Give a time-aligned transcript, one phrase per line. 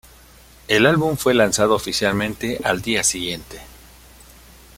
[0.67, 3.59] El álbum fue lanzado oficialmente al día siguiente.